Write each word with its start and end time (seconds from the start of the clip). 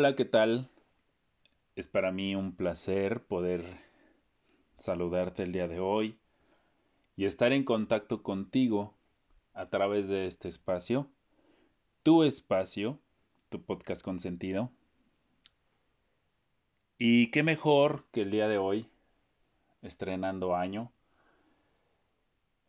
Hola, 0.00 0.14
¿qué 0.14 0.24
tal? 0.24 0.70
Es 1.74 1.88
para 1.88 2.12
mí 2.12 2.36
un 2.36 2.54
placer 2.54 3.26
poder 3.26 3.80
saludarte 4.78 5.42
el 5.42 5.50
día 5.50 5.66
de 5.66 5.80
hoy 5.80 6.20
y 7.16 7.24
estar 7.24 7.52
en 7.52 7.64
contacto 7.64 8.22
contigo 8.22 8.94
a 9.54 9.70
través 9.70 10.06
de 10.06 10.28
este 10.28 10.48
espacio, 10.48 11.10
tu 12.04 12.22
espacio, 12.22 13.00
tu 13.48 13.64
podcast 13.64 14.02
con 14.02 14.20
sentido. 14.20 14.70
Y 16.96 17.32
qué 17.32 17.42
mejor 17.42 18.04
que 18.12 18.22
el 18.22 18.30
día 18.30 18.46
de 18.46 18.58
hoy, 18.58 18.88
estrenando 19.82 20.54
año, 20.54 20.92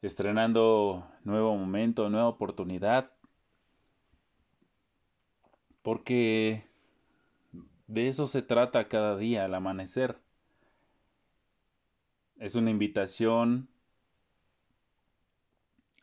estrenando 0.02 1.08
nuevo 1.23 1.55
momento, 1.55 2.09
nueva 2.09 2.27
oportunidad, 2.27 3.11
porque 5.84 6.69
de 7.89 8.07
eso 8.07 8.27
se 8.27 8.43
trata 8.43 8.88
cada 8.88 9.17
día 9.17 9.45
al 9.45 9.55
amanecer. 9.55 10.20
Es 12.38 12.53
una 12.53 12.70
invitación 12.70 13.67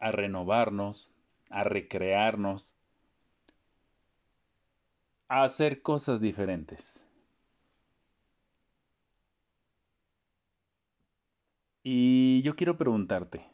a 0.00 0.10
renovarnos, 0.10 1.12
a 1.48 1.62
recrearnos, 1.62 2.72
a 5.28 5.44
hacer 5.44 5.80
cosas 5.80 6.20
diferentes. 6.20 7.00
Y 11.84 12.42
yo 12.42 12.56
quiero 12.56 12.76
preguntarte, 12.76 13.46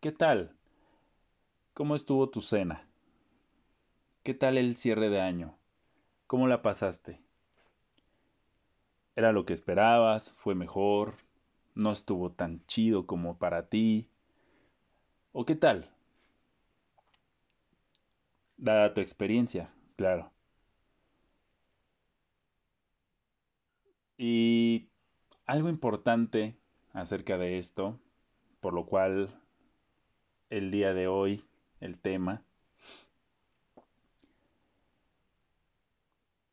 ¿qué 0.00 0.12
tal? 0.12 0.54
¿Cómo 1.74 1.96
estuvo 1.96 2.30
tu 2.30 2.40
cena? 2.40 2.86
¿Qué 4.22 4.32
tal 4.32 4.58
el 4.58 4.76
cierre 4.76 5.10
de 5.10 5.20
año? 5.20 5.59
¿Cómo 6.30 6.46
la 6.46 6.62
pasaste? 6.62 7.20
¿Era 9.16 9.32
lo 9.32 9.44
que 9.44 9.52
esperabas? 9.52 10.30
¿Fue 10.36 10.54
mejor? 10.54 11.16
¿No 11.74 11.90
estuvo 11.90 12.30
tan 12.30 12.64
chido 12.66 13.04
como 13.04 13.36
para 13.36 13.68
ti? 13.68 14.08
¿O 15.32 15.44
qué 15.44 15.56
tal? 15.56 15.90
Dada 18.56 18.94
tu 18.94 19.00
experiencia, 19.00 19.74
claro. 19.96 20.30
Y 24.16 24.88
algo 25.46 25.68
importante 25.68 26.56
acerca 26.92 27.38
de 27.38 27.58
esto, 27.58 27.98
por 28.60 28.72
lo 28.72 28.86
cual 28.86 29.36
el 30.48 30.70
día 30.70 30.94
de 30.94 31.08
hoy, 31.08 31.42
el 31.80 31.98
tema, 31.98 32.44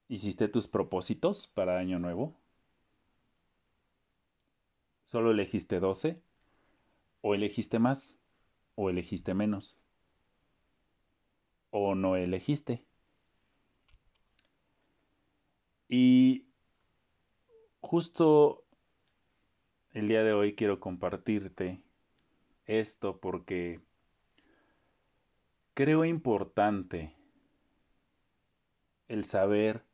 ¿Hiciste 0.10 0.48
tus 0.48 0.68
propósitos 0.70 1.48
para 1.54 1.80
Año 1.80 2.00
Nuevo? 2.00 2.34
¿Solo 5.04 5.32
elegiste 5.32 5.82
12? 5.82 6.22
¿O 7.20 7.36
elegiste 7.36 7.78
más? 7.78 8.18
¿O 8.76 8.90
elegiste 8.90 9.34
menos? 9.34 9.76
¿O 11.72 11.94
no 11.94 12.16
elegiste? 12.16 12.86
Y 15.90 16.46
justo 17.82 18.64
el 19.92 20.08
día 20.08 20.24
de 20.24 20.32
hoy 20.32 20.56
quiero 20.56 20.80
compartirte 20.80 21.82
esto 22.66 23.20
porque 23.20 23.82
creo 25.74 26.06
importante 26.06 27.14
el 29.10 29.26
saber 29.26 29.87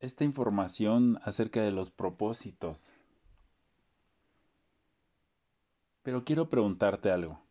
esta 0.00 0.24
información 0.24 1.20
acerca 1.24 1.60
de 1.60 1.72
los 1.72 1.90
propósitos. 1.90 2.90
Pero 6.02 6.24
quiero 6.24 6.48
preguntarte 6.48 7.10
algo. 7.10 7.42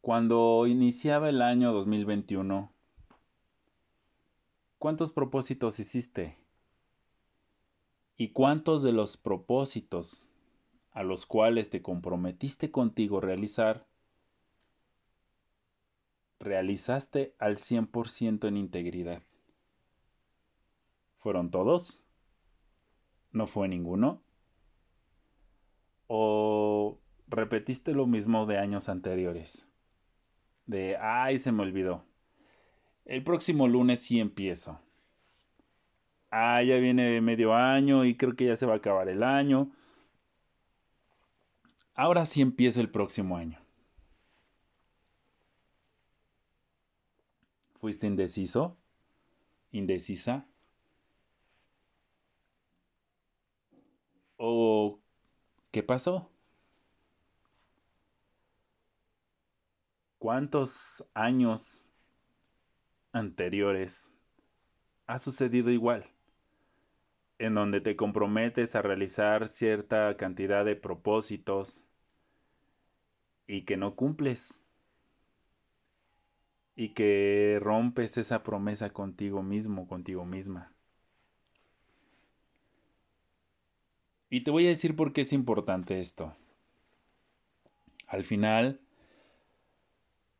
Cuando 0.00 0.66
iniciaba 0.66 1.28
el 1.28 1.40
año 1.40 1.72
2021, 1.72 2.72
¿cuántos 4.78 5.12
propósitos 5.12 5.78
hiciste? 5.78 6.36
¿Y 8.16 8.30
cuántos 8.30 8.82
de 8.82 8.92
los 8.92 9.16
propósitos 9.16 10.26
a 10.90 11.04
los 11.04 11.26
cuales 11.26 11.70
te 11.70 11.82
comprometiste 11.82 12.72
contigo 12.72 13.20
realizar, 13.20 13.86
realizaste 16.40 17.34
al 17.38 17.58
100% 17.58 18.48
en 18.48 18.56
integridad? 18.56 19.22
¿Fueron 21.26 21.50
todos? 21.50 22.06
¿No 23.32 23.48
fue 23.48 23.66
ninguno? 23.66 24.22
¿O 26.06 27.00
repetiste 27.26 27.94
lo 27.94 28.06
mismo 28.06 28.46
de 28.46 28.58
años 28.58 28.88
anteriores? 28.88 29.66
De, 30.66 30.96
ay, 30.96 31.40
se 31.40 31.50
me 31.50 31.64
olvidó. 31.64 32.04
El 33.04 33.24
próximo 33.24 33.66
lunes 33.66 33.98
sí 33.98 34.20
empiezo. 34.20 34.78
Ah, 36.30 36.62
ya 36.62 36.76
viene 36.76 37.20
medio 37.20 37.56
año 37.56 38.04
y 38.04 38.16
creo 38.16 38.36
que 38.36 38.46
ya 38.46 38.54
se 38.54 38.66
va 38.66 38.74
a 38.74 38.76
acabar 38.76 39.08
el 39.08 39.24
año. 39.24 39.72
Ahora 41.96 42.24
sí 42.24 42.40
empiezo 42.40 42.80
el 42.80 42.88
próximo 42.88 43.36
año. 43.36 43.58
¿Fuiste 47.80 48.06
indeciso? 48.06 48.76
¿Indecisa? 49.72 50.46
¿O 54.36 55.00
qué 55.70 55.82
pasó? 55.82 56.30
¿Cuántos 60.18 61.04
años 61.14 61.84
anteriores 63.12 64.10
ha 65.06 65.18
sucedido 65.18 65.70
igual? 65.70 66.06
En 67.38 67.54
donde 67.54 67.80
te 67.80 67.96
comprometes 67.96 68.74
a 68.74 68.82
realizar 68.82 69.46
cierta 69.48 70.16
cantidad 70.16 70.64
de 70.64 70.76
propósitos 70.76 71.82
y 73.46 73.64
que 73.64 73.76
no 73.76 73.94
cumples. 73.94 74.60
Y 76.74 76.92
que 76.92 77.58
rompes 77.62 78.18
esa 78.18 78.42
promesa 78.42 78.90
contigo 78.92 79.42
mismo, 79.42 79.88
contigo 79.88 80.24
misma. 80.26 80.75
Y 84.36 84.42
te 84.42 84.50
voy 84.50 84.66
a 84.66 84.68
decir 84.68 84.94
por 84.94 85.14
qué 85.14 85.22
es 85.22 85.32
importante 85.32 85.98
esto. 85.98 86.36
Al 88.06 88.22
final, 88.22 88.82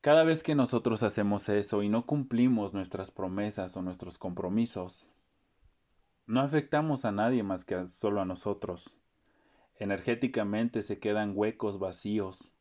cada 0.03 0.23
vez 0.23 0.43
que 0.43 0.55
nosotros 0.55 1.03
hacemos 1.03 1.49
eso 1.49 1.83
y 1.83 1.89
no 1.89 2.05
cumplimos 2.05 2.75
nuestras 2.75 3.11
promesas 3.11 3.75
o 3.75 3.81
nuestros 3.81 4.19
compromisos, 4.19 5.15
no 6.27 6.43
afectamos 6.43 7.07
a 7.07 7.11
nadie 7.11 7.43
más 7.43 7.65
que 7.65 7.89
solo 7.89 8.21
a 8.21 8.27
nosotros. 8.27 8.95
Energéticamente 9.79 10.83
se 10.83 10.99
quedan 10.99 11.33
huecos 11.35 11.79
vacíos. 11.79 12.53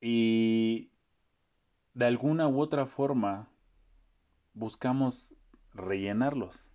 Y 0.00 0.90
de 1.94 2.06
alguna 2.06 2.48
u 2.48 2.60
otra 2.60 2.86
forma 2.86 3.48
buscamos 4.54 5.36
rellenarlos. 5.72 6.65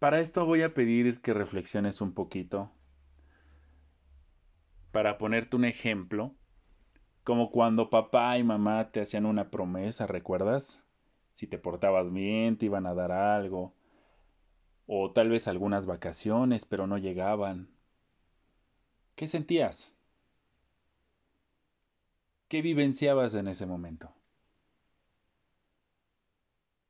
Para 0.00 0.18
esto 0.20 0.46
voy 0.46 0.62
a 0.62 0.72
pedir 0.72 1.20
que 1.20 1.34
reflexiones 1.34 2.00
un 2.00 2.14
poquito. 2.14 2.72
Para 4.92 5.18
ponerte 5.18 5.56
un 5.56 5.66
ejemplo, 5.66 6.34
como 7.22 7.50
cuando 7.50 7.90
papá 7.90 8.38
y 8.38 8.42
mamá 8.42 8.92
te 8.92 9.02
hacían 9.02 9.26
una 9.26 9.50
promesa, 9.50 10.06
¿recuerdas? 10.06 10.82
Si 11.34 11.46
te 11.46 11.58
portabas 11.58 12.10
bien, 12.10 12.56
te 12.56 12.64
iban 12.64 12.86
a 12.86 12.94
dar 12.94 13.12
algo. 13.12 13.74
O 14.86 15.12
tal 15.12 15.28
vez 15.28 15.46
algunas 15.46 15.84
vacaciones, 15.84 16.64
pero 16.64 16.86
no 16.86 16.96
llegaban. 16.96 17.68
¿Qué 19.16 19.26
sentías? 19.26 19.92
¿Qué 22.48 22.62
vivenciabas 22.62 23.34
en 23.34 23.48
ese 23.48 23.66
momento? 23.66 24.14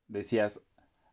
Decías, 0.07 0.63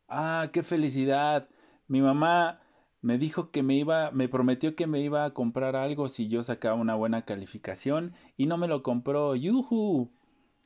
ah, 0.08 0.52
qué 0.54 0.62
felicidad, 0.62 1.50
mi 1.88 2.02
mamá 2.02 2.62
me 3.02 3.18
dijo 3.18 3.52
que 3.52 3.64
me 3.64 3.76
iba, 3.76 4.12
me 4.12 4.28
prometió 4.28 4.76
que 4.76 4.88
me 4.88 5.02
iba 5.02 5.26
a 5.26 5.34
comprar 5.34 5.76
algo 5.76 6.10
si 6.10 6.28
yo 6.28 6.44
sacaba 6.44 6.76
una 6.76 6.96
buena 6.96 7.24
calificación 7.26 8.14
y 8.38 8.46
no 8.48 8.58
me 8.58 8.68
lo 8.68 8.84
compró. 8.84 9.36
¡Yuhu! 9.36 10.12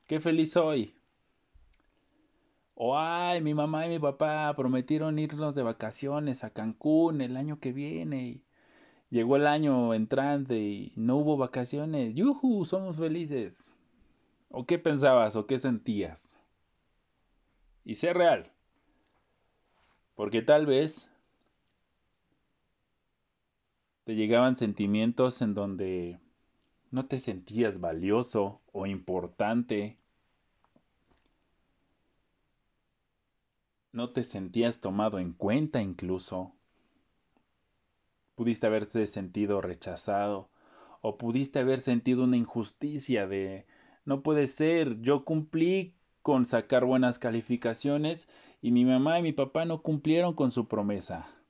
¡Qué 0.08 0.20
feliz 0.20 0.52
soy! 0.54 0.96
O 2.74 2.98
ay, 2.98 3.42
mi 3.42 3.54
mamá 3.54 3.86
y 3.86 3.90
mi 3.90 4.00
papá 4.00 4.54
prometieron 4.56 5.20
irnos 5.20 5.56
de 5.56 5.64
vacaciones 5.64 6.44
a 6.44 6.50
Cancún 6.52 7.22
el 7.22 7.38
año 7.38 7.60
que 7.60 7.74
viene 7.74 8.28
y, 8.28 8.44
Llegó 9.12 9.36
el 9.36 9.46
año 9.46 9.94
entrante 9.94 10.58
y 10.58 10.94
no 10.96 11.18
hubo 11.18 11.36
vacaciones. 11.36 12.16
¡Yuhu! 12.16 12.64
Somos 12.64 12.98
felices. 12.98 13.66
¿O 14.50 14.66
qué 14.66 14.80
pensabas 14.80 15.36
o 15.36 15.48
qué 15.48 15.60
sentías? 15.60 16.40
Y 17.84 17.96
sé 17.96 18.14
real. 18.14 18.54
Porque 20.16 20.42
tal 20.42 20.66
vez 20.66 21.11
te 24.04 24.16
llegaban 24.16 24.56
sentimientos 24.56 25.42
en 25.42 25.54
donde 25.54 26.20
no 26.90 27.06
te 27.06 27.20
sentías 27.20 27.80
valioso 27.80 28.62
o 28.72 28.86
importante. 28.86 29.98
No 33.92 34.12
te 34.12 34.24
sentías 34.24 34.80
tomado 34.80 35.20
en 35.20 35.34
cuenta 35.34 35.82
incluso. 35.82 36.54
Pudiste 38.36 38.68
haberte 38.68 39.06
sentido 39.06 39.62
rechazado 39.62 40.50
o 41.02 41.18
pudiste 41.18 41.60
haber 41.60 41.80
sentido 41.80 42.24
una 42.24 42.38
injusticia 42.38 43.28
de 43.28 43.66
no 44.06 44.24
puede 44.24 44.48
ser, 44.48 45.00
yo 45.02 45.26
cumplí 45.26 45.94
con 46.22 46.46
sacar 46.46 46.86
buenas 46.86 47.20
calificaciones 47.20 48.28
y 48.62 48.72
mi 48.72 48.86
mamá 48.86 49.20
y 49.20 49.24
mi 49.24 49.34
papá 49.34 49.66
no 49.66 49.82
cumplieron 49.82 50.34
con 50.34 50.52
su 50.52 50.68
promesa. 50.68 51.41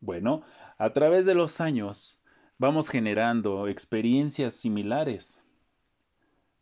Bueno, 0.00 0.42
a 0.78 0.92
través 0.92 1.26
de 1.26 1.34
los 1.34 1.60
años 1.60 2.20
vamos 2.58 2.88
generando 2.88 3.68
experiencias 3.68 4.54
similares, 4.54 5.42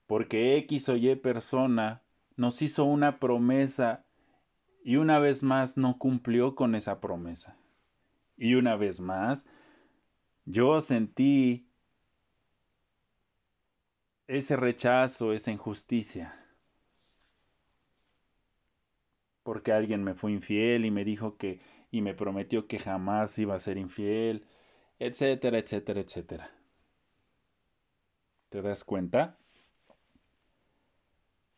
porque 0.06 0.56
X 0.58 0.88
o 0.88 0.96
Y 0.96 1.14
persona 1.16 2.02
nos 2.36 2.62
hizo 2.62 2.84
una 2.84 3.18
promesa 3.18 4.04
y 4.84 4.96
una 4.96 5.18
vez 5.18 5.42
más 5.42 5.76
no 5.76 5.98
cumplió 5.98 6.54
con 6.54 6.74
esa 6.74 7.00
promesa. 7.00 7.56
Y 8.36 8.54
una 8.54 8.76
vez 8.76 9.00
más, 9.00 9.46
yo 10.44 10.80
sentí 10.80 11.66
ese 14.26 14.56
rechazo, 14.56 15.32
esa 15.32 15.52
injusticia. 15.52 16.38
Porque 19.42 19.72
alguien 19.72 20.02
me 20.02 20.14
fue 20.14 20.32
infiel 20.32 20.84
y 20.84 20.90
me 20.90 21.04
dijo 21.04 21.36
que 21.36 21.60
y 21.94 22.00
me 22.00 22.12
prometió 22.12 22.66
que 22.66 22.80
jamás 22.80 23.38
iba 23.38 23.54
a 23.54 23.60
ser 23.60 23.78
infiel, 23.78 24.44
etcétera, 24.98 25.58
etcétera, 25.58 26.00
etcétera. 26.00 26.50
¿Te 28.48 28.62
das 28.62 28.82
cuenta? 28.82 29.38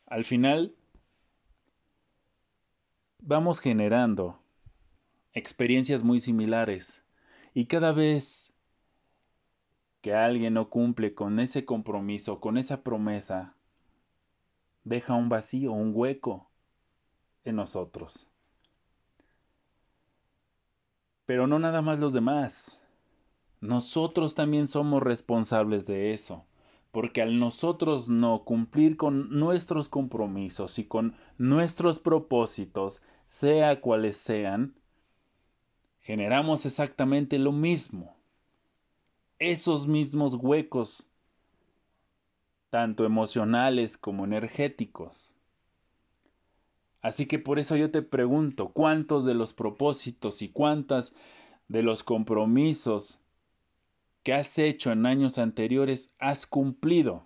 Al 0.04 0.26
final 0.26 0.74
vamos 3.22 3.60
generando 3.60 4.38
experiencias 5.32 6.02
muy 6.04 6.20
similares 6.20 7.02
y 7.54 7.64
cada 7.64 7.92
vez 7.92 8.52
que 10.02 10.12
alguien 10.12 10.52
no 10.52 10.68
cumple 10.68 11.14
con 11.14 11.40
ese 11.40 11.64
compromiso, 11.64 12.40
con 12.40 12.58
esa 12.58 12.82
promesa, 12.82 13.54
deja 14.84 15.14
un 15.14 15.30
vacío, 15.30 15.72
un 15.72 15.92
hueco 15.94 16.50
en 17.42 17.56
nosotros. 17.56 18.28
Pero 21.26 21.46
no 21.46 21.58
nada 21.58 21.82
más 21.82 21.98
los 21.98 22.12
demás. 22.12 22.80
Nosotros 23.60 24.34
también 24.34 24.68
somos 24.68 25.02
responsables 25.02 25.86
de 25.86 26.14
eso, 26.14 26.44
porque 26.92 27.20
al 27.20 27.38
nosotros 27.38 28.08
no 28.08 28.44
cumplir 28.44 28.96
con 28.96 29.38
nuestros 29.38 29.88
compromisos 29.88 30.78
y 30.78 30.84
con 30.84 31.16
nuestros 31.36 31.98
propósitos, 31.98 33.02
sea 33.24 33.80
cuales 33.80 34.16
sean, 34.16 34.74
generamos 36.00 36.64
exactamente 36.64 37.38
lo 37.38 37.52
mismo 37.52 38.16
esos 39.38 39.86
mismos 39.86 40.34
huecos, 40.34 41.06
tanto 42.70 43.04
emocionales 43.04 43.98
como 43.98 44.24
energéticos. 44.24 45.35
Así 47.06 47.26
que 47.26 47.38
por 47.38 47.60
eso 47.60 47.76
yo 47.76 47.92
te 47.92 48.02
pregunto, 48.02 48.70
¿cuántos 48.72 49.24
de 49.24 49.34
los 49.34 49.54
propósitos 49.54 50.42
y 50.42 50.48
cuántas 50.48 51.14
de 51.68 51.84
los 51.84 52.02
compromisos 52.02 53.20
que 54.24 54.34
has 54.34 54.58
hecho 54.58 54.90
en 54.90 55.06
años 55.06 55.38
anteriores 55.38 56.12
has 56.18 56.48
cumplido? 56.48 57.22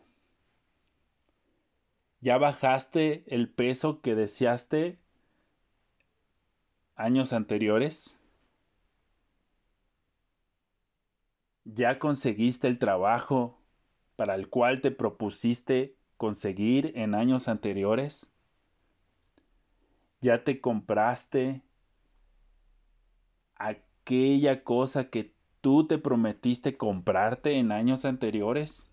¿Ya 2.21 2.37
bajaste 2.37 3.25
el 3.35 3.49
peso 3.49 4.03
que 4.03 4.15
deseaste 4.15 4.99
años 6.95 7.33
anteriores? 7.33 8.15
¿Ya 11.65 11.99
conseguiste 11.99 12.69
el 12.69 12.79
trabajo 12.79 13.59
para 14.17 14.35
el 14.35 14.51
cual 14.51 14.83
te 14.83 14.91
propusiste 14.91 15.97
conseguir 16.19 16.93
en 16.97 17.15
años 17.15 17.49
anteriores? 17.49 18.31
¿Ya 20.23 20.45
te 20.45 20.61
compraste 20.61 21.63
aquella 23.57 24.65
cosa 24.65 25.09
que 25.09 25.35
tú 25.61 25.87
te 25.87 25.99
prometiste 25.99 26.77
comprarte 26.77 27.59
en 27.59 27.73
años 27.73 28.05
anteriores? 28.05 28.91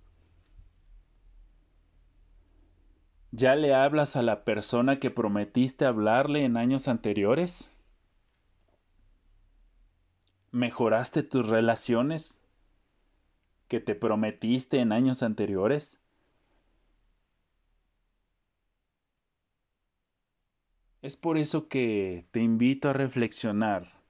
¿Ya 3.32 3.56
le 3.56 3.74
hablas 3.76 4.16
a 4.16 4.22
la 4.22 4.46
persona 4.46 5.00
que 5.00 5.12
prometiste 5.12 5.86
hablarle 5.86 6.46
en 6.46 6.56
años 6.58 6.88
anteriores? 6.88 7.70
¿Mejoraste 10.52 11.24
tus 11.24 11.48
relaciones 11.48 12.42
que 13.68 13.80
te 13.82 13.96
prometiste 13.96 14.80
en 14.80 14.92
años 14.94 15.24
anteriores? 15.24 16.00
Es 21.02 21.16
por 21.16 21.38
eso 21.38 21.68
que 21.68 22.26
te 22.32 22.42
invito 22.42 22.90
a 22.90 22.94
reflexionar. 22.94 24.02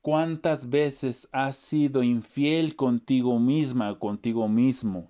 ¿Cuántas 0.00 0.68
veces 0.68 1.28
has 1.30 1.56
sido 1.56 2.02
infiel 2.02 2.74
contigo 2.74 3.38
misma, 3.38 3.96
contigo 3.98 4.48
mismo? 4.48 5.08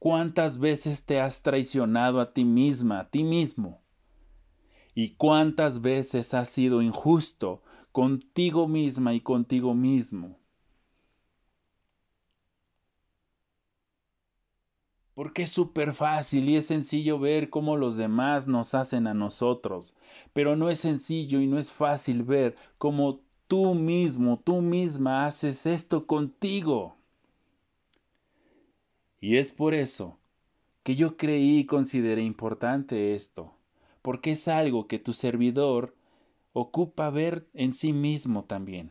¿Cuántas 0.00 0.58
veces 0.58 1.04
te 1.04 1.20
has 1.20 1.42
traicionado 1.42 2.20
a 2.20 2.32
ti 2.32 2.44
misma, 2.44 3.00
a 3.00 3.08
ti 3.08 3.22
mismo? 3.22 3.80
¿Y 4.94 5.10
cuántas 5.14 5.80
veces 5.80 6.34
has 6.34 6.48
sido 6.48 6.82
injusto 6.82 7.62
contigo 7.92 8.66
misma 8.66 9.14
y 9.14 9.20
contigo 9.20 9.74
mismo? 9.74 10.39
Porque 15.20 15.42
es 15.42 15.50
súper 15.50 15.92
fácil 15.92 16.48
y 16.48 16.56
es 16.56 16.64
sencillo 16.64 17.18
ver 17.18 17.50
cómo 17.50 17.76
los 17.76 17.98
demás 17.98 18.48
nos 18.48 18.74
hacen 18.74 19.06
a 19.06 19.12
nosotros, 19.12 19.94
pero 20.32 20.56
no 20.56 20.70
es 20.70 20.78
sencillo 20.80 21.42
y 21.42 21.46
no 21.46 21.58
es 21.58 21.70
fácil 21.70 22.22
ver 22.22 22.56
cómo 22.78 23.20
tú 23.46 23.74
mismo, 23.74 24.40
tú 24.42 24.62
misma 24.62 25.26
haces 25.26 25.66
esto 25.66 26.06
contigo. 26.06 26.96
Y 29.20 29.36
es 29.36 29.52
por 29.52 29.74
eso 29.74 30.16
que 30.84 30.96
yo 30.96 31.18
creí 31.18 31.58
y 31.58 31.66
consideré 31.66 32.22
importante 32.22 33.14
esto, 33.14 33.52
porque 34.00 34.30
es 34.30 34.48
algo 34.48 34.86
que 34.86 34.98
tu 34.98 35.12
servidor 35.12 35.94
ocupa 36.54 37.10
ver 37.10 37.46
en 37.52 37.74
sí 37.74 37.92
mismo 37.92 38.44
también. 38.44 38.90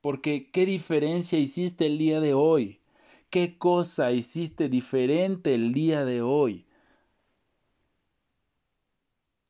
Porque, 0.00 0.48
¿qué 0.52 0.64
diferencia 0.64 1.40
hiciste 1.40 1.86
el 1.86 1.98
día 1.98 2.20
de 2.20 2.34
hoy? 2.34 2.78
¿Qué 3.34 3.58
cosa 3.58 4.12
hiciste 4.12 4.68
diferente 4.68 5.56
el 5.56 5.72
día 5.72 6.04
de 6.04 6.22
hoy? 6.22 6.68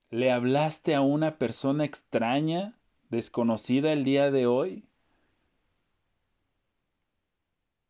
¿Le 0.09 0.33
hablaste 0.33 0.95
a 0.95 1.03
una 1.03 1.37
persona 1.37 1.85
extraña, 1.85 2.79
desconocida 3.11 3.93
el 3.93 4.03
día 4.05 4.31
de 4.31 4.47
hoy? 4.47 4.89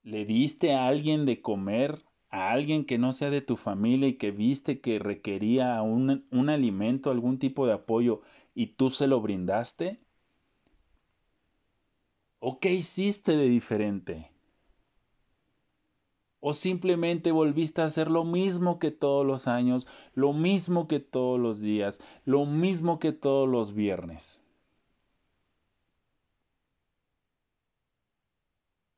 ¿Le 0.02 0.24
diste 0.24 0.74
a 0.74 0.88
alguien 0.88 1.26
de 1.26 1.40
comer, 1.40 2.02
a 2.28 2.50
alguien 2.50 2.84
que 2.86 2.98
no 2.98 3.12
sea 3.12 3.30
de 3.30 3.40
tu 3.40 3.56
familia 3.56 4.08
y 4.08 4.14
que 4.14 4.32
viste 4.32 4.80
que 4.80 4.98
requería 4.98 5.80
un, 5.80 6.26
un 6.32 6.48
alimento, 6.48 7.12
algún 7.12 7.38
tipo 7.38 7.68
de 7.68 7.74
apoyo 7.74 8.20
y 8.52 8.66
tú 8.66 8.90
se 8.90 9.06
lo 9.06 9.20
brindaste? 9.20 10.00
¿O 12.38 12.60
qué 12.60 12.72
hiciste 12.72 13.32
de 13.36 13.48
diferente? 13.48 14.33
¿O 16.46 16.52
simplemente 16.52 17.32
volviste 17.32 17.80
a 17.80 17.86
hacer 17.86 18.10
lo 18.10 18.22
mismo 18.22 18.78
que 18.78 18.90
todos 18.90 19.24
los 19.24 19.48
años, 19.48 19.88
lo 20.14 20.34
mismo 20.34 20.88
que 20.88 21.00
todos 21.00 21.40
los 21.40 21.62
días, 21.62 22.00
lo 22.26 22.44
mismo 22.44 22.98
que 22.98 23.12
todos 23.12 23.48
los 23.48 23.72
viernes? 23.72 24.38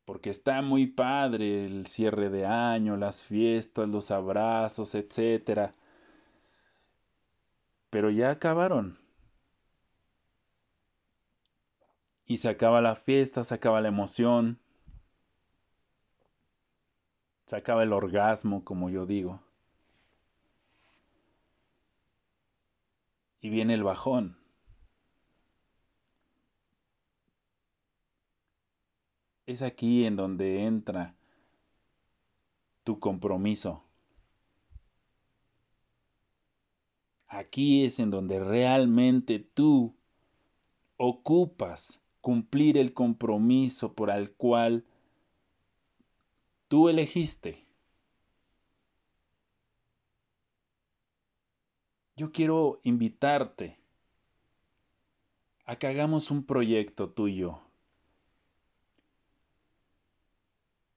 Porque 0.04 0.30
está 0.30 0.60
muy 0.60 0.88
padre 0.88 1.66
el 1.66 1.86
cierre 1.86 2.30
de 2.30 2.46
año, 2.46 2.96
las 2.96 3.22
fiestas, 3.22 3.88
los 3.88 4.10
abrazos, 4.10 4.96
etc. 4.96 5.70
Pero 7.90 8.10
ya 8.10 8.30
acabaron. 8.32 8.98
y 12.26 12.38
se 12.38 12.48
acaba 12.48 12.80
la 12.80 12.96
fiesta, 12.96 13.44
se 13.44 13.54
acaba 13.54 13.80
la 13.80 13.86
emoción, 13.86 14.58
se 17.46 17.56
acaba 17.56 17.84
el 17.84 17.92
orgasmo, 17.92 18.64
como 18.64 18.90
yo 18.90 19.06
digo. 19.06 19.40
Y 23.40 23.50
viene 23.50 23.74
el 23.74 23.84
bajón. 23.84 24.36
Es 29.46 29.62
aquí 29.62 30.04
en 30.04 30.16
donde 30.16 30.64
entra 30.64 31.14
tu 32.82 32.98
compromiso. 32.98 33.84
Aquí 37.28 37.84
es 37.84 38.00
en 38.00 38.10
donde 38.10 38.40
realmente 38.40 39.38
tú 39.38 39.94
ocupas 40.96 42.00
cumplir 42.20 42.76
el 42.76 42.92
compromiso 42.92 43.92
por 43.92 44.10
el 44.10 44.32
cual 44.32 44.84
tú 46.68 46.88
elegiste. 46.88 47.66
Yo 52.16 52.32
quiero 52.32 52.80
invitarte 52.82 53.78
a 55.66 55.76
que 55.76 55.86
hagamos 55.86 56.30
un 56.30 56.44
proyecto 56.44 57.10
tuyo. 57.10 57.60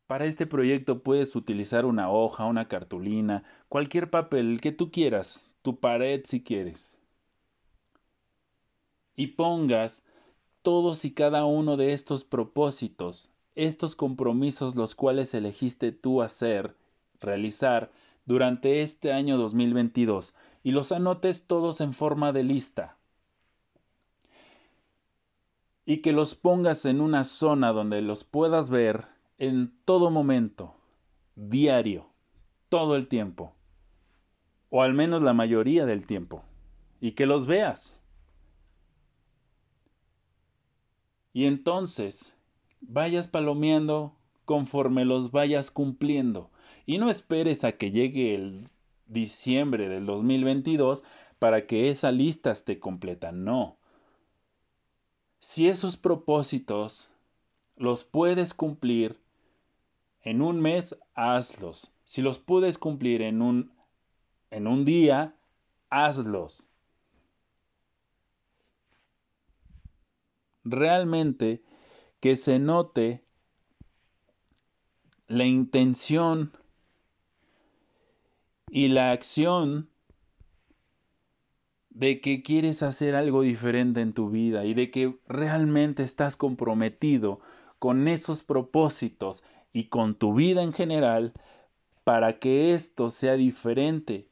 Para 0.08 0.26
este 0.26 0.48
proyecto 0.48 1.04
puedes 1.04 1.36
utilizar 1.36 1.86
una 1.86 2.10
hoja, 2.10 2.46
una 2.46 2.68
cartulina, 2.68 3.44
cualquier 3.68 4.10
papel 4.10 4.60
que 4.62 4.72
tú 4.72 4.92
quieras, 4.92 5.52
tu 5.62 5.80
pared 5.80 6.24
si 6.26 6.42
quieres. 6.42 6.96
Y 9.16 9.28
pongas 9.28 10.04
todos 10.62 11.06
y 11.06 11.14
cada 11.14 11.46
uno 11.46 11.78
de 11.78 11.94
estos 11.94 12.24
propósitos, 12.24 13.30
estos 13.66 13.96
compromisos 13.96 14.75
los 14.75 14.96
cuales 14.96 15.34
elegiste 15.34 15.92
tú 15.92 16.22
hacer, 16.22 16.75
realizar 17.20 17.92
durante 18.25 18.82
este 18.82 19.12
año 19.12 19.38
2022 19.38 20.34
y 20.63 20.72
los 20.72 20.92
anotes 20.92 21.46
todos 21.46 21.82
en 21.82 21.94
forma 21.94 22.32
de 22.32 22.44
lista. 22.44 22.98
Y 25.86 25.98
que 25.98 26.13
los 26.13 26.36
pongas 26.36 26.86
en 26.86 27.01
una 27.01 27.24
zona 27.24 27.72
donde 27.74 28.01
los 28.01 28.24
puedas 28.24 28.70
ver 28.70 29.08
en 29.38 29.74
todo 29.84 30.10
momento, 30.10 30.75
diario, 31.36 32.08
todo 32.70 32.96
el 32.96 33.08
tiempo, 33.08 33.54
o 34.70 34.84
al 34.84 34.94
menos 34.94 35.22
la 35.22 35.34
mayoría 35.34 35.86
del 35.86 36.06
tiempo, 36.06 36.44
y 37.01 37.12
que 37.13 37.25
los 37.25 37.48
veas. 37.48 38.00
Y 41.34 41.46
entonces 41.46 42.34
vayas 42.81 43.27
palomeando 43.27 44.15
conforme 44.45 45.05
los 45.05 45.31
vayas 45.31 45.71
cumpliendo. 45.71 46.50
Y 46.86 46.98
no 46.98 47.09
esperes 47.09 47.63
a 47.63 47.74
que 47.74 47.91
llegue 47.91 48.36
el 48.36 48.69
diciembre 49.07 49.89
del 49.89 50.05
2022 50.05 51.03
para 51.39 51.67
que 51.67 51.89
esa 51.89 52.12
lista 52.12 52.51
esté 52.51 52.79
completa. 52.79 53.31
No. 53.31 53.77
Si 55.39 55.67
esos 55.67 55.98
propósitos 55.98 57.09
los 57.75 58.03
puedes 58.03 58.53
cumplir 58.53 59.19
en 60.24 60.41
un 60.41 60.59
mes, 60.59 60.98
hazlos. 61.15 61.91
Si 62.05 62.21
los 62.21 62.39
puedes 62.39 62.77
cumplir 62.77 63.21
en 63.21 63.41
un, 63.41 63.71
en 64.51 64.67
un 64.67 64.83
día, 64.83 65.36
hazlos. 65.89 66.65
realmente 70.69 71.62
que 72.20 72.36
se 72.36 72.60
note 72.60 73.24
la 75.28 75.46
intención 75.46 76.52
y 78.70 78.88
la 78.88 79.12
acción 79.12 79.90
de 81.90 82.22
que 82.22 82.44
quieres 82.44 82.82
hacer 82.82 83.16
algo 83.16 83.42
diferente 83.42 84.02
en 84.02 84.14
tu 84.14 84.30
vida 84.30 84.66
y 84.66 84.74
de 84.74 84.90
que 84.90 85.20
realmente 85.28 86.04
estás 86.04 86.36
comprometido 86.36 87.42
con 87.78 88.08
esos 88.08 88.44
propósitos 88.44 89.44
y 89.74 89.86
con 89.86 90.16
tu 90.16 90.34
vida 90.34 90.64
en 90.64 90.74
general 90.74 91.34
para 92.04 92.40
que 92.40 92.74
esto 92.74 93.10
sea 93.10 93.34
diferente 93.34 94.28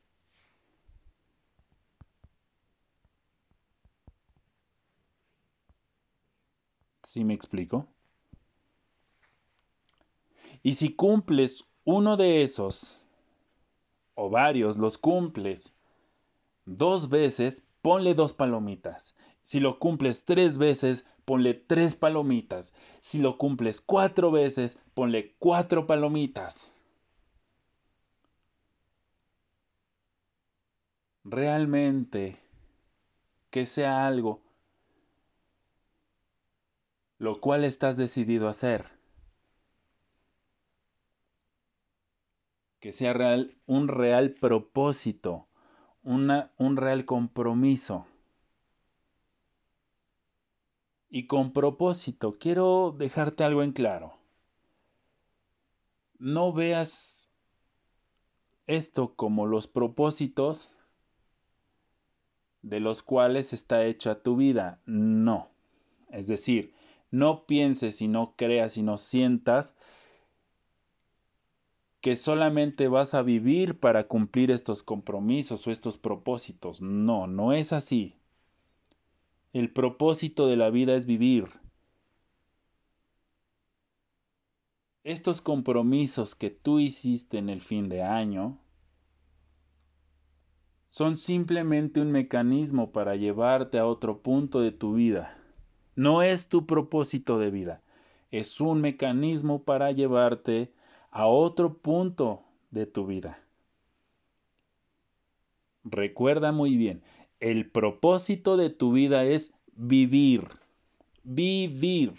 ¿Sí 7.17 7.23
me 7.23 7.33
explico? 7.33 7.87
Y 10.61 10.75
si 10.75 10.93
cumples 10.93 11.65
uno 11.83 12.15
de 12.15 12.43
esos, 12.43 13.03
o 14.13 14.29
varios 14.29 14.77
los 14.77 14.99
cumples 14.99 15.73
dos 16.65 17.09
veces, 17.09 17.63
ponle 17.81 18.13
dos 18.13 18.33
palomitas. 18.33 19.15
Si 19.41 19.59
lo 19.59 19.79
cumples 19.79 20.25
tres 20.25 20.59
veces, 20.59 21.05
ponle 21.25 21.55
tres 21.55 21.95
palomitas. 21.95 22.71
Si 23.01 23.17
lo 23.17 23.39
cumples 23.39 23.81
cuatro 23.81 24.29
veces, 24.29 24.77
ponle 24.93 25.33
cuatro 25.39 25.87
palomitas. 25.87 26.71
Realmente 31.23 32.37
que 33.49 33.65
sea 33.65 34.05
algo 34.05 34.46
lo 37.17 37.41
cual 37.41 37.63
estás 37.63 37.97
decidido 37.97 38.47
a 38.47 38.51
hacer. 38.51 38.89
Que 42.79 42.91
sea 42.91 43.15
un 43.65 43.87
real 43.87 44.31
propósito, 44.31 45.47
un 46.03 46.77
real 46.77 47.05
compromiso. 47.05 48.05
Y 51.09 51.25
con 51.25 51.53
propósito, 51.53 52.37
quiero 52.37 52.93
dejarte 52.97 53.43
algo 53.43 53.63
en 53.63 53.71
claro. 53.71 54.13
No 56.19 56.51
veas 56.53 57.31
esto 58.67 59.15
como 59.15 59.45
los 59.47 59.67
propósitos 59.67 60.69
de 62.61 62.79
los 62.79 63.01
cuales 63.01 63.53
está 63.53 63.85
hecha 63.85 64.21
tu 64.21 64.35
vida. 64.35 64.81
No. 64.85 65.49
Es 66.09 66.27
decir, 66.27 66.73
no 67.11 67.45
pienses 67.45 68.01
y 68.01 68.07
no 68.07 68.35
creas 68.35 68.77
y 68.77 68.83
no 68.83 68.97
sientas 68.97 69.75
que 72.01 72.15
solamente 72.15 72.87
vas 72.87 73.13
a 73.13 73.21
vivir 73.21 73.79
para 73.79 74.07
cumplir 74.07 74.51
estos 74.51 74.83
compromisos 74.83 75.65
o 75.67 75.71
estos 75.71 75.97
propósitos. 75.97 76.81
No, 76.81 77.27
no 77.27 77.53
es 77.53 77.73
así. 77.73 78.15
El 79.53 79.71
propósito 79.71 80.47
de 80.47 80.55
la 80.55 80.69
vida 80.69 80.95
es 80.95 81.05
vivir. 81.05 81.49
Estos 85.03 85.41
compromisos 85.41 86.35
que 86.35 86.49
tú 86.49 86.79
hiciste 86.79 87.37
en 87.37 87.49
el 87.49 87.61
fin 87.61 87.89
de 87.89 88.03
año 88.03 88.59
son 90.87 91.17
simplemente 91.17 92.01
un 92.01 92.11
mecanismo 92.11 92.91
para 92.91 93.15
llevarte 93.15 93.79
a 93.79 93.85
otro 93.85 94.21
punto 94.21 94.61
de 94.61 94.71
tu 94.71 94.93
vida. 94.93 95.37
No 95.97 96.21
es 96.21 96.47
tu 96.47 96.67
propósito 96.67 97.39
de 97.39 97.49
vida, 97.49 97.81
es 98.29 98.61
un 98.61 98.81
mecanismo 98.81 99.63
para 99.63 99.91
llevarte 99.91 100.71
a 101.09 101.25
otro 101.25 101.79
punto 101.79 102.43
de 102.69 102.85
tu 102.85 103.07
vida. 103.07 103.39
Recuerda 105.83 106.51
muy 106.51 106.77
bien, 106.77 107.01
el 107.39 107.71
propósito 107.71 108.57
de 108.57 108.69
tu 108.69 108.91
vida 108.91 109.25
es 109.25 109.55
vivir, 109.73 110.47
vivir, 111.23 112.13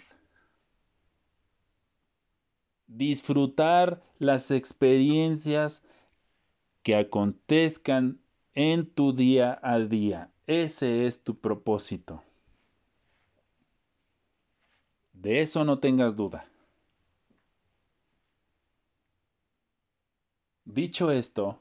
disfrutar 2.85 4.03
las 4.17 4.51
experiencias 4.51 5.81
que 6.83 6.97
acontezcan 6.97 8.19
en 8.55 8.87
tu 8.87 9.13
día 9.13 9.57
a 9.63 9.79
día. 9.79 10.31
Ese 10.47 11.05
es 11.05 11.23
tu 11.23 11.39
propósito. 11.39 12.23
De 15.21 15.41
eso 15.41 15.65
no 15.65 15.79
tengas 15.79 16.15
duda. 16.15 16.47
Dicho 20.63 21.11
esto, 21.11 21.59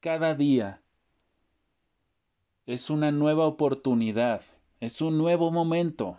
cada 0.00 0.34
día 0.34 0.80
es 2.64 2.88
una 2.88 3.10
nueva 3.10 3.46
oportunidad, 3.46 4.40
es 4.80 5.02
un 5.02 5.18
nuevo 5.18 5.50
momento. 5.50 6.18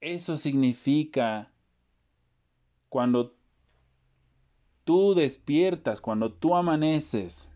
Eso 0.00 0.36
significa 0.36 1.50
cuando 2.88 3.34
tú 4.84 5.14
despiertas, 5.14 6.00
cuando 6.00 6.32
tú 6.32 6.54
amaneces, 6.54 7.47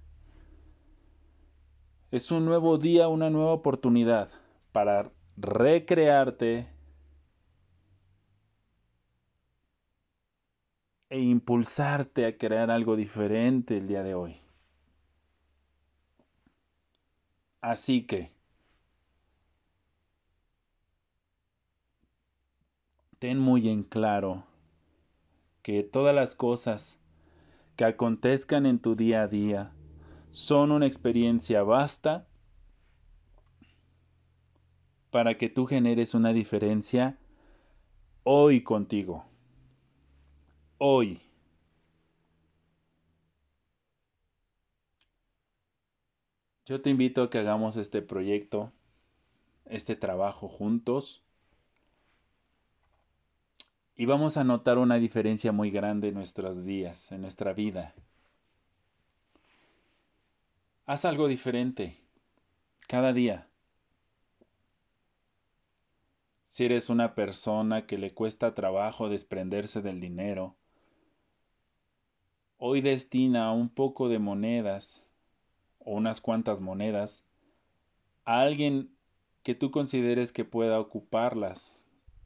Es 2.13 2.31
un 2.31 2.45
nuevo 2.45 2.77
día, 2.77 3.09
una 3.09 3.31
nueva 3.31 3.53
oportunidad 3.53 4.29
para 4.71 5.11
recrearte 5.39 6.69
e 11.09 11.19
impulsarte 11.21 12.27
a 12.27 12.37
crear 12.37 12.71
algo 12.71 12.97
diferente 12.97 13.79
el 13.79 13.89
día 13.89 14.03
de 14.03 14.15
hoy. 14.15 14.37
Así 17.63 18.07
que, 18.07 18.31
ten 23.19 23.39
muy 23.39 23.71
en 23.71 23.85
claro 23.85 24.45
que 25.63 25.83
todas 25.83 26.15
las 26.15 26.35
cosas 26.35 26.99
que 27.77 27.87
acontezcan 27.87 28.67
en 28.67 28.81
tu 28.81 28.97
día 28.97 29.23
a 29.23 29.29
día 29.29 29.73
son 30.33 30.73
una 30.73 30.87
experiencia 30.87 31.63
vasta 31.63 32.27
para 35.11 35.37
que 35.37 35.51
tú 35.51 35.67
generes 35.67 36.15
una 36.15 36.33
diferencia 36.33 37.19
hoy 38.25 38.63
contigo. 38.63 39.27
Hoy. 40.79 41.21
Yo 46.65 46.81
te 46.81 46.89
invito 46.89 47.23
a 47.23 47.29
que 47.29 47.39
hagamos 47.39 47.77
este 47.77 48.01
proyecto, 48.01 48.73
este 49.67 49.97
trabajo 49.97 50.49
juntos. 50.49 51.23
Y 53.95 54.07
vamos 54.07 54.39
a 54.39 54.45
notar 54.45 54.79
una 54.79 54.97
diferencia 54.97 55.53
muy 55.53 55.71
grande 55.71 56.09
en 56.09 56.15
nuestras 56.15 56.65
vidas, 56.65 57.13
en 57.13 57.21
nuestra 57.21 57.53
vida. 57.53 57.95
Haz 60.85 61.05
algo 61.05 61.29
diferente 61.29 61.97
cada 62.89 63.13
día. 63.13 63.47
Si 66.49 66.65
eres 66.65 66.91
una 66.91 67.15
persona 67.15 67.87
que 67.87 67.99
le 67.99 68.13
cuesta 68.13 68.55
trabajo 68.55 69.09
desprenderse 69.09 69.81
del 69.81 70.01
dinero, 70.01 70.57
hoy 72.57 72.81
destina 72.81 73.53
un 73.53 73.69
poco 73.69 74.09
de 74.09 74.19
monedas 74.19 75.05
o 75.79 75.93
unas 75.93 76.21
cuantas 76.21 76.61
monedas 76.61 77.25
a 78.25 78.41
alguien 78.41 78.93
que 79.45 79.55
tú 79.55 79.71
consideres 79.71 80.33
que 80.33 80.45
pueda 80.45 80.81
ocuparlas, 80.81 81.77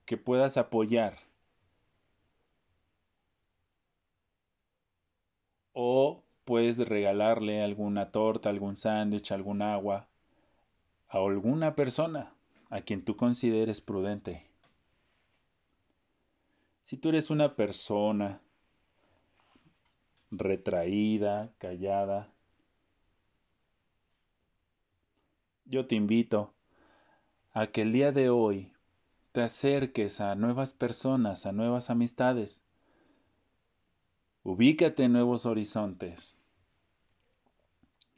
que 0.06 0.16
puedas 0.16 0.56
apoyar. 0.56 1.18
O 5.75 6.25
puedes 6.47 6.79
regalarle 6.79 7.62
alguna 7.62 8.12
torta, 8.12 8.49
algún 8.49 8.76
sándwich, 8.76 9.33
algún 9.33 9.61
agua 9.61 10.09
a 11.09 11.19
alguna 11.19 11.75
persona 11.75 12.33
a 12.71 12.81
quien 12.81 13.05
tú 13.05 13.17
consideres 13.17 13.81
prudente. 13.81 14.47
Si 16.83 16.97
tú 16.97 17.09
eres 17.11 17.31
una 17.31 17.57
persona 17.57 18.41
retraída, 20.31 21.53
callada, 21.59 22.33
yo 25.65 25.87
te 25.87 25.97
invito 25.97 26.55
a 27.53 27.67
que 27.69 27.83
el 27.83 27.93
día 27.93 28.12
de 28.12 28.31
hoy 28.31 28.73
te 29.33 29.43
acerques 29.43 30.21
a 30.21 30.37
nuevas 30.37 30.73
personas, 30.73 31.45
a 31.45 31.52
nuevas 31.52 31.91
amistades. 31.91 32.63
Ubícate 34.45 35.02
en 35.02 35.13
nuevos 35.13 35.45
horizontes. 35.45 36.35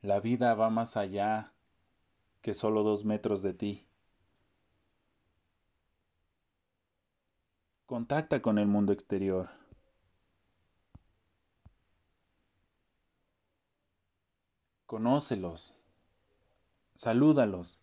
La 0.03 0.21
vida 0.21 0.55
va 0.55 0.71
más 0.71 0.97
allá 0.97 1.53
que 2.41 2.55
solo 2.55 2.85
dos 2.85 3.05
metros 3.05 3.43
de 3.43 3.53
ti. 3.53 3.85
Contacta 7.87 8.41
con 8.41 8.59
el 8.59 8.67
mundo 8.69 8.93
exterior. 8.93 9.51
Conócelos. 14.87 15.75
Salúdalos. 16.95 17.81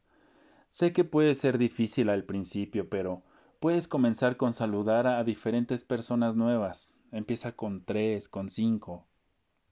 Sé 0.70 0.94
que 0.94 1.04
puede 1.04 1.34
ser 1.34 1.58
difícil 1.58 2.10
al 2.10 2.24
principio, 2.24 2.90
pero 2.90 3.24
puedes 3.60 3.88
comenzar 3.88 4.38
con 4.38 4.54
saludar 4.54 5.06
a 5.06 5.24
diferentes 5.24 5.84
personas 5.84 6.36
nuevas. 6.36 6.94
Empieza 7.12 7.52
con 7.52 7.84
tres, 7.84 8.30
con 8.30 8.50
cinco, 8.50 9.06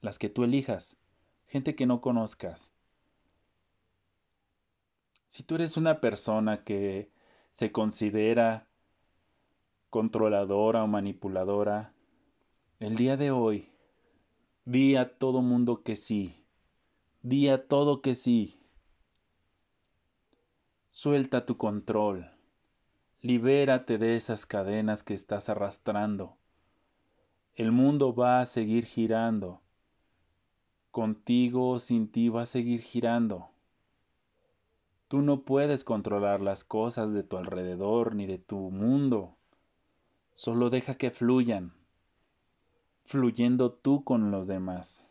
las 0.00 0.18
que 0.18 0.28
tú 0.28 0.44
elijas, 0.44 0.96
gente 1.54 1.76
que 1.76 1.86
no 1.86 2.00
conozcas. 2.00 2.68
Si 5.28 5.44
tú 5.44 5.54
eres 5.54 5.76
una 5.76 6.00
persona 6.00 6.64
que 6.64 7.12
se 7.52 7.70
considera 7.70 8.66
controladora 9.88 10.82
o 10.82 10.88
manipuladora, 10.88 11.92
el 12.80 12.96
día 12.96 13.16
de 13.16 13.30
hoy, 13.30 13.70
di 14.64 14.96
a 14.96 15.16
todo 15.16 15.42
mundo 15.42 15.84
que 15.84 15.94
sí, 15.94 16.44
di 17.22 17.48
a 17.48 17.68
todo 17.68 18.02
que 18.02 18.16
sí. 18.16 18.58
Suelta 20.88 21.46
tu 21.46 21.56
control, 21.56 22.32
libérate 23.20 23.96
de 23.96 24.16
esas 24.16 24.44
cadenas 24.44 25.04
que 25.04 25.14
estás 25.14 25.48
arrastrando. 25.48 26.36
El 27.54 27.70
mundo 27.70 28.12
va 28.12 28.40
a 28.40 28.44
seguir 28.44 28.86
girando. 28.86 29.63
Contigo 30.94 31.70
o 31.70 31.80
sin 31.80 32.06
ti 32.06 32.28
va 32.28 32.42
a 32.42 32.46
seguir 32.46 32.80
girando. 32.80 33.48
Tú 35.08 35.22
no 35.22 35.40
puedes 35.40 35.82
controlar 35.82 36.40
las 36.40 36.62
cosas 36.62 37.12
de 37.12 37.24
tu 37.24 37.36
alrededor 37.36 38.14
ni 38.14 38.26
de 38.26 38.38
tu 38.38 38.70
mundo. 38.70 39.34
Solo 40.30 40.70
deja 40.70 40.94
que 40.94 41.10
fluyan, 41.10 41.72
fluyendo 43.06 43.72
tú 43.72 44.04
con 44.04 44.30
los 44.30 44.46
demás. 44.46 45.04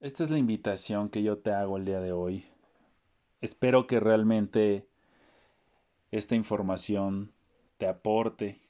Esta 0.00 0.22
es 0.22 0.28
la 0.28 0.36
invitación 0.36 1.08
que 1.08 1.22
yo 1.22 1.38
te 1.38 1.50
hago 1.50 1.78
el 1.78 1.86
día 1.86 2.00
de 2.00 2.12
hoy. 2.12 2.44
Espero 3.40 3.86
que 3.86 4.00
realmente 4.00 4.86
esta 6.10 6.34
información 6.34 7.32
te 7.78 7.86
aporte 7.86 8.67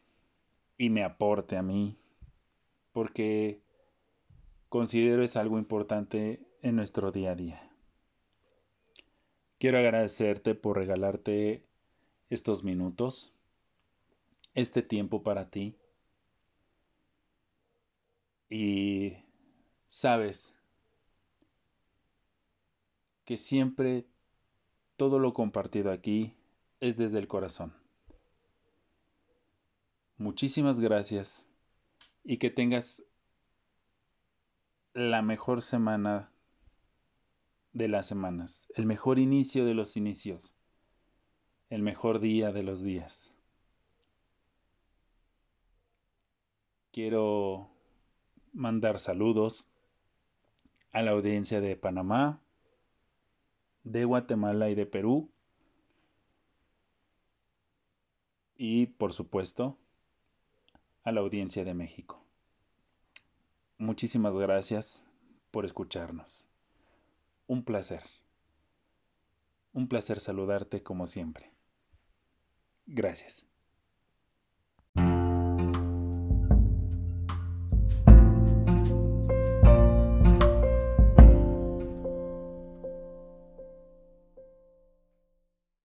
y 0.78 0.90
me 0.90 1.02
aporte 1.02 1.56
a 1.56 1.62
mí, 1.62 1.98
porque 2.92 3.60
considero 4.68 5.24
es 5.24 5.36
algo 5.36 5.58
importante 5.58 6.40
en 6.62 6.76
nuestro 6.76 7.10
día 7.10 7.32
a 7.32 7.34
día. 7.34 7.72
Quiero 9.58 9.78
agradecerte 9.78 10.54
por 10.54 10.76
regalarte 10.76 11.64
estos 12.30 12.62
minutos, 12.62 13.32
este 14.54 14.82
tiempo 14.82 15.24
para 15.24 15.50
ti. 15.50 15.76
Y 18.48 19.16
sabes 19.88 20.54
que 23.24 23.36
siempre 23.36 24.06
todo 24.96 25.18
lo 25.18 25.34
compartido 25.34 25.90
aquí 25.90 26.36
es 26.80 26.96
desde 26.96 27.18
el 27.18 27.26
corazón. 27.26 27.74
Muchísimas 30.20 30.80
gracias 30.80 31.46
y 32.24 32.38
que 32.38 32.50
tengas 32.50 33.04
la 34.92 35.22
mejor 35.22 35.62
semana 35.62 36.32
de 37.72 37.86
las 37.86 38.08
semanas, 38.08 38.66
el 38.74 38.84
mejor 38.84 39.20
inicio 39.20 39.64
de 39.64 39.74
los 39.74 39.96
inicios, 39.96 40.56
el 41.70 41.82
mejor 41.82 42.18
día 42.18 42.50
de 42.50 42.64
los 42.64 42.82
días. 42.82 43.32
Quiero 46.90 47.70
mandar 48.52 48.98
saludos 48.98 49.68
a 50.90 51.02
la 51.02 51.12
audiencia 51.12 51.60
de 51.60 51.76
Panamá, 51.76 52.42
de 53.84 54.04
Guatemala 54.04 54.68
y 54.68 54.74
de 54.74 54.86
Perú. 54.86 55.30
Y 58.56 58.86
por 58.86 59.12
supuesto, 59.12 59.78
a 61.08 61.12
la 61.12 61.20
audiencia 61.20 61.64
de 61.64 61.72
México. 61.72 62.22
Muchísimas 63.78 64.34
gracias 64.34 65.02
por 65.50 65.64
escucharnos. 65.64 66.46
Un 67.46 67.64
placer. 67.64 68.02
Un 69.72 69.88
placer 69.88 70.20
saludarte 70.20 70.82
como 70.82 71.06
siempre. 71.06 71.50
Gracias. 72.84 73.47